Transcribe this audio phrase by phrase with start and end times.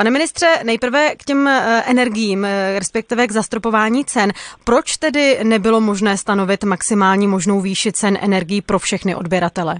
[0.00, 4.30] Pane ministře, nejprve k těm eh, energiím, eh, respektive k zastropování cen.
[4.64, 9.74] Proč tedy nebylo možné stanovit maximální možnou výši cen energií pro všechny odběratele?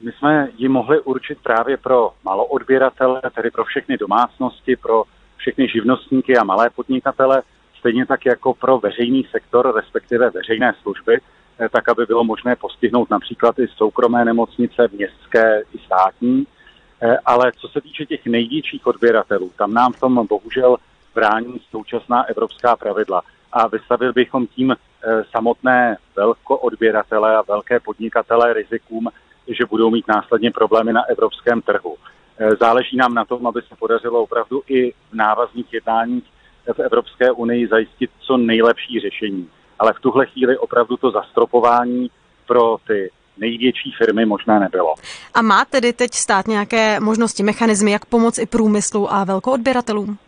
[0.00, 5.04] My jsme ji mohli určit právě pro maloodběratele, tedy pro všechny domácnosti, pro
[5.36, 7.42] všechny živnostníky a malé podnikatele,
[7.78, 11.18] stejně tak jako pro veřejný sektor, respektive veřejné služby,
[11.60, 16.46] eh, tak aby bylo možné postihnout například i soukromé nemocnice, městské i státní.
[17.02, 20.76] Eh, ale co se týče těch největších odběratelů, tam nám v tom bohužel
[21.14, 23.22] brání současná evropská pravidla.
[23.52, 29.08] A vystavil bychom tím eh, samotné velkoodběratele a velké podnikatele rizikům,
[29.48, 31.96] že budou mít následně problémy na evropském trhu.
[32.38, 36.24] Eh, záleží nám na tom, aby se podařilo opravdu i v návazných jednáních
[36.72, 39.48] v Evropské unii zajistit co nejlepší řešení.
[39.78, 42.10] Ale v tuhle chvíli opravdu to zastropování
[42.46, 43.10] pro ty
[43.40, 44.94] největší firmy možná nebylo.
[45.34, 50.18] A má tedy teď stát nějaké možnosti, mechanismy, jak pomoci i průmyslu a velkoodběratelům?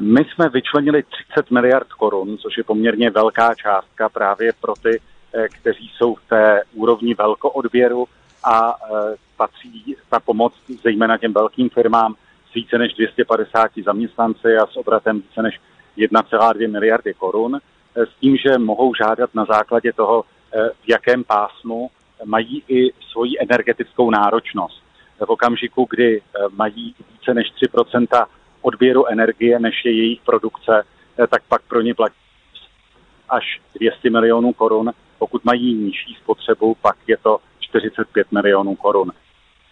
[0.00, 5.00] My jsme vyčlenili 30 miliard korun, což je poměrně velká částka právě pro ty,
[5.34, 8.06] eh, kteří jsou v té úrovni velkoodběru
[8.44, 12.14] a eh, patří ta pomoc zejména těm velkým firmám
[12.50, 15.60] s více než 250 zaměstnanci a s obratem více než
[15.96, 21.90] 1,2 miliardy korun, eh, s tím, že mohou žádat na základě toho, v jakém pásmu
[22.24, 24.82] mají i svoji energetickou náročnost.
[25.26, 28.26] V okamžiku, kdy eh, mají více než 3%
[28.62, 30.82] odběru energie, než je jejich produkce,
[31.18, 32.14] eh, tak pak pro ně platí
[33.28, 34.92] až 200 milionů korun.
[35.18, 39.12] Pokud mají nižší spotřebu, pak je to 45 milionů korun.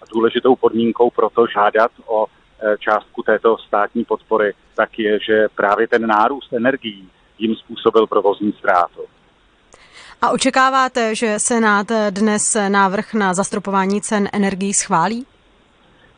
[0.02, 5.48] A důležitou podmínkou pro to žádat o eh, částku této státní podpory, tak je, že
[5.54, 7.08] právě ten nárůst energií
[7.38, 9.00] jim způsobil provozní ztrátu.
[10.22, 15.26] A očekáváte, že Senát dnes návrh na zastropování cen energií schválí?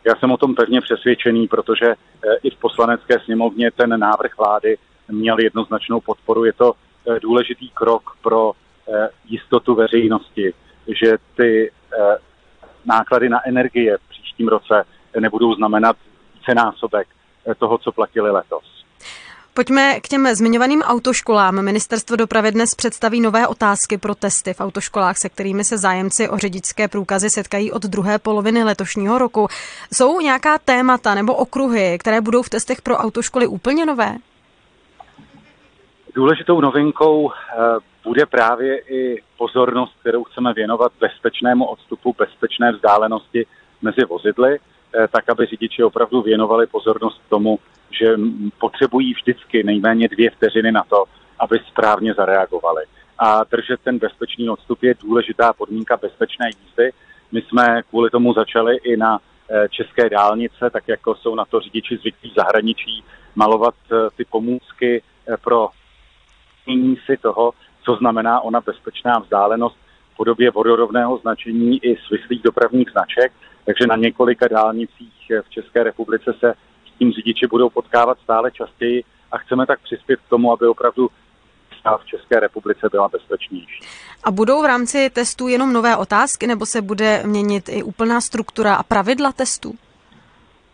[0.04, 1.96] Já jsem o tom pevně přesvědčený, protože eh,
[2.42, 6.44] i v poslanecké sněmovně ten návrh vlády měl jednoznačnou podporu.
[6.44, 10.54] Je to eh, důležitý krok pro eh, jistotu veřejnosti,
[11.02, 11.72] že ty
[12.84, 14.84] náklady na energie v příštím roce
[15.20, 15.96] nebudou znamenat
[16.34, 17.08] vícenásobek
[17.58, 18.77] toho, co platili letos.
[19.58, 21.62] Pojďme k těm zmiňovaným autoškolám.
[21.62, 26.38] Ministerstvo dopravy dnes představí nové otázky pro testy v autoškolách, se kterými se zájemci o
[26.38, 29.48] řidičské průkazy setkají od druhé poloviny letošního roku.
[29.92, 34.16] Jsou nějaká témata nebo okruhy, které budou v testech pro autoškoly úplně nové?
[36.14, 37.56] Důležitou novinkou eh,
[38.04, 43.46] bude právě i pozornost, kterou chceme věnovat bezpečnému odstupu, bezpečné vzdálenosti
[43.82, 47.58] mezi vozidly, eh, tak aby řidiči opravdu věnovali pozornost tomu,
[47.90, 48.06] že
[48.60, 51.04] potřebují vždycky nejméně dvě vteřiny na to,
[51.38, 52.84] aby správně zareagovali.
[53.18, 56.90] A držet ten bezpečný odstup je důležitá podmínka bezpečné jízdy.
[57.32, 59.18] My jsme kvůli tomu začali i na
[59.50, 63.04] eh, české dálnice, tak jako jsou na to řidiči zvyklí v zahraničí,
[63.34, 65.68] malovat eh, ty pomůcky eh, pro
[67.06, 69.76] si toho, co znamená ona bezpečná vzdálenost
[70.12, 73.32] v podobě vodorovného značení i svislých dopravních značek.
[73.64, 76.54] Takže na několika dálnicích v České republice se
[76.98, 81.10] tím řidiči budou potkávat stále častěji a chceme tak přispět k tomu, aby opravdu
[81.96, 83.80] v České republice byla bezpečnější.
[84.24, 88.74] A budou v rámci testů jenom nové otázky, nebo se bude měnit i úplná struktura
[88.74, 89.74] a pravidla testů?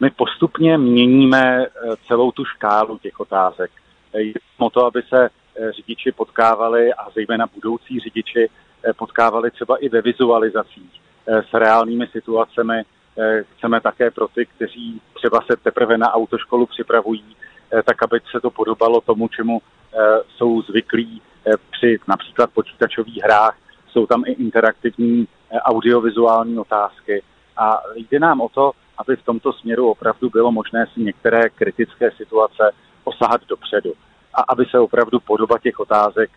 [0.00, 1.68] My postupně měníme eh,
[2.06, 3.70] celou tu škálu těch otázek.
[4.14, 8.48] Je o to, aby se eh, řidiči potkávali a zejména budoucí řidiči
[8.84, 12.93] eh, potkávali třeba i ve vizualizacích s reálnými situacemi, Eh,
[13.42, 17.36] chceme také pro ty, kteří třeba se teprve na autoškolu připravují,
[17.72, 19.98] eh, tak aby se to podobalo tomu, čemu eh,
[20.36, 21.22] jsou zvyklí
[21.70, 23.56] při například počítačových hrách.
[23.88, 25.28] Jsou tam i interaktivní
[25.62, 27.22] audiovizuální otázky.
[27.56, 32.10] A jde nám o to, aby v tomto směru opravdu bylo možné si některé kritické
[32.10, 32.70] situace
[33.04, 33.92] posahat dopředu.
[34.34, 36.30] A aby se opravdu podoba těch otázek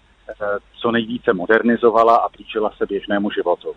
[0.82, 3.76] co nejvíce modernizovala a blížila se běžnému životu.